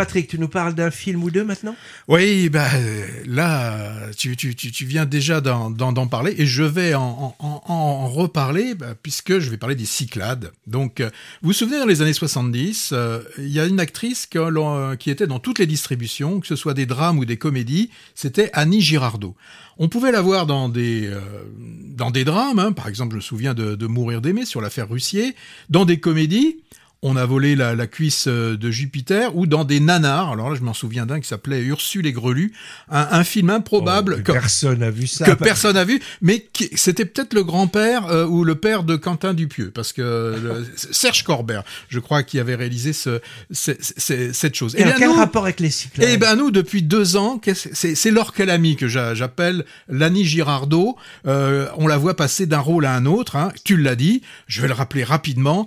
[0.00, 1.76] Patrick, tu nous parles d'un film ou deux maintenant?
[2.08, 2.70] Oui, bah,
[3.26, 8.74] là, tu, tu, tu, viens déjà d'en parler et je vais en, en, en reparler
[8.74, 10.52] bah, puisque je vais parler des Cyclades.
[10.66, 12.94] Donc, vous vous souvenez, dans les années 70,
[13.36, 16.86] il y a une actrice qui était dans toutes les distributions, que ce soit des
[16.86, 19.36] drames ou des comédies, c'était Annie Girardot.
[19.82, 21.20] On pouvait la voir dans des, euh,
[21.58, 22.72] dans des drames, hein.
[22.72, 25.34] par exemple, je me souviens de, de Mourir d'aimer sur l'affaire Russier,
[25.70, 26.58] dans des comédies,
[27.02, 30.62] on a volé la, cuisse euh, de Jupiter, ou dans des nanars, alors là je
[30.62, 32.52] m'en souviens d'un qui s'appelait Ursule et Grelu,
[32.90, 37.06] un, film improbable oh, que personne n'a vu ça, que personne n'a vu, mais c'était
[37.06, 42.00] peut-être le grand-père euh, ou le père de Quentin Dupieux, parce que Serge Corbert, je
[42.00, 44.74] crois, qui avait réalisé ce, cette chose.
[44.76, 48.76] Et, quel rapport avec les cycles Eh ben nous, depuis deux ans, c'est Laure Calamy
[48.76, 50.96] que j'appelle Lani Girardot.
[51.26, 53.36] Euh, on la voit passer d'un rôle à un autre.
[53.36, 53.52] Hein.
[53.64, 55.66] Tu l'as dit, je vais le rappeler rapidement.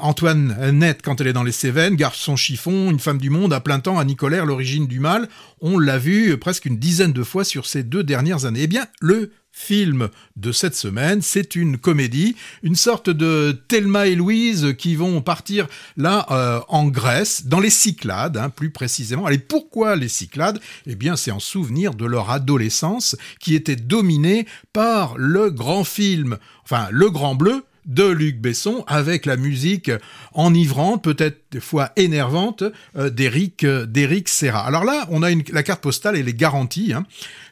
[0.00, 3.60] Antoine Net quand elle est dans les Cévennes, garçon chiffon, une femme du monde à
[3.60, 5.28] plein temps, à Nicolaire, l'origine du mal.
[5.60, 8.62] On l'a vu presque une dizaine de fois sur ces deux dernières années.
[8.62, 14.14] Eh bien, le film de cette semaine, c'est une comédie, une sorte de Thelma et
[14.14, 19.24] Louise qui vont partir là euh, en Grèce, dans les Cyclades, hein, plus précisément.
[19.24, 20.60] Allez, pourquoi les Cyclades?
[20.86, 26.36] Eh bien, c'est en souvenir de leur adolescence qui était dominée par le grand film,
[26.64, 29.90] enfin le Grand Bleu, de Luc Besson avec la musique
[30.34, 32.64] enivrante, peut-être fois énervante,
[32.96, 33.86] euh, d'Éric euh,
[34.26, 34.60] Serra.
[34.60, 36.92] Alors là, on a la carte postale, elle est garantie.
[36.92, 37.04] Hein.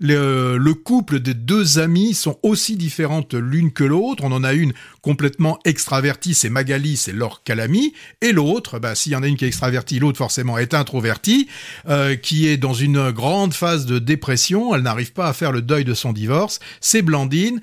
[0.00, 4.24] Le, le, couple des deux amies sont aussi différentes l'une que l'autre.
[4.24, 9.12] On en a une complètement extravertie, c'est Magali, c'est Laure Calamy, et l'autre, bah, s'il
[9.12, 11.48] y en a une qui est extravertie, l'autre forcément est introvertie,
[11.88, 14.74] euh, qui est dans une grande phase de dépression.
[14.74, 16.60] Elle n'arrive pas à faire le deuil de son divorce.
[16.80, 17.60] C'est Blandine,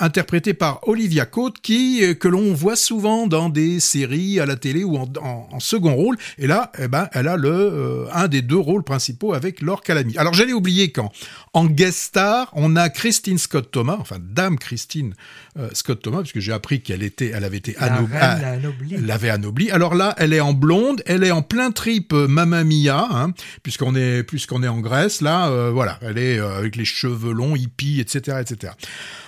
[0.00, 4.84] interprétée par Olivia Cote, qui que l'on voit souvent dans des séries à la télé
[4.84, 6.16] ou en, en, second rôle.
[6.38, 9.82] Et là, eh ben, elle a le euh, un des deux rôles principaux avec Laure
[9.82, 10.16] Calamy.
[10.16, 11.12] Alors j'allais oublier quand
[11.52, 15.14] en guest star, on a Christine Scott Thomas, enfin Dame Christine
[15.58, 18.94] euh, Scott Thomas, puisque j'ai appris qu'elle était, elle avait été anoblie.
[18.94, 19.70] Elle l'avait anoblie.
[19.70, 23.32] Alors là, elle est en blonde, elle est en plein trip euh, Mamma Mia, hein,
[23.62, 25.20] puisqu'on est, puisqu'on est en Grèce.
[25.20, 28.72] Là, voilà, elle est avec les cheveux longs, hippie, etc., etc.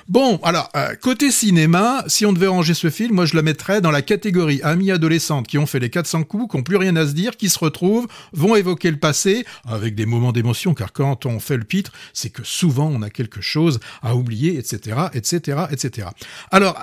[0.09, 0.71] Bon, alors,
[1.03, 4.61] côté cinéma, si on devait ranger ce film, moi je la mettrais dans la catégorie
[4.63, 7.49] amis adolescentes qui ont fait les 400 qui n'ont plus rien à se dire, qui
[7.49, 11.65] se retrouvent, vont évoquer le passé, avec des moments d'émotion, car quand on fait le
[11.65, 16.09] pitre, c'est que souvent on a quelque chose à oublier, etc., etc., etc.
[16.51, 16.77] Alors,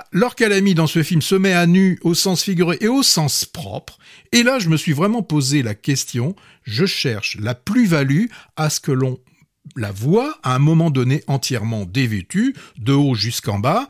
[0.61, 3.97] mis dans ce film se met à nu au sens figuré et au sens propre,
[4.31, 8.25] et là je me suis vraiment posé la question, je cherche la plus-value
[8.55, 9.19] à ce que l'on
[9.75, 13.89] la voix, à un moment donné entièrement dévêtue, de haut jusqu'en bas,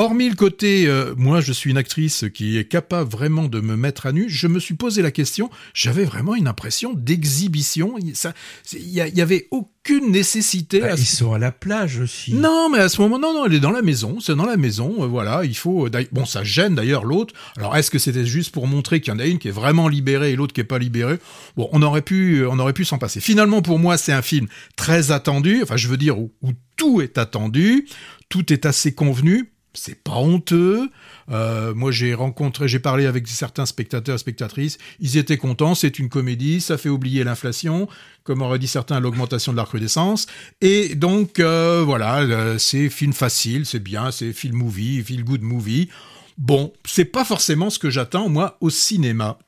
[0.00, 3.74] Hormis le côté, euh, moi je suis une actrice qui est capable vraiment de me
[3.74, 7.96] mettre à nu, je me suis posé la question, j'avais vraiment une impression d'exhibition.
[7.98, 10.78] Il y, avait aucune nécessité.
[10.78, 12.32] Bah, ils sont à la plage aussi.
[12.32, 14.56] Non, mais à ce moment, non, non, elle est dans la maison, c'est dans la
[14.56, 15.88] maison, euh, voilà, il faut.
[15.88, 17.34] Euh, bon, ça gêne d'ailleurs l'autre.
[17.56, 19.88] Alors est-ce que c'était juste pour montrer qu'il y en a une qui est vraiment
[19.88, 21.18] libérée et l'autre qui est pas libérée?
[21.56, 23.18] Bon, on aurait pu, on aurait pu s'en passer.
[23.18, 25.58] Finalement, pour moi, c'est un film très attendu.
[25.64, 26.30] Enfin, je veux dire où
[26.76, 27.88] tout est attendu,
[28.28, 30.90] tout est assez convenu c'est pas honteux.
[31.30, 34.78] Euh, moi, j'ai rencontré, j'ai parlé avec certains spectateurs spectatrices.
[35.00, 35.74] Ils étaient contents.
[35.74, 36.60] C'est une comédie.
[36.60, 37.88] Ça fait oublier l'inflation,
[38.24, 40.26] comme auraient dit certains, l'augmentation de la recrudescence.
[40.60, 45.42] Et donc, euh, voilà, euh, c'est film facile, c'est bien, c'est film movie, feel good
[45.42, 45.88] movie.
[46.38, 49.38] Bon, c'est pas forcément ce que j'attends, moi, au cinéma.